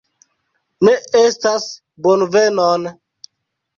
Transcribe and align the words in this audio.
Ne 0.87 0.93
estas 1.21 1.67
bonvenon 2.09 2.93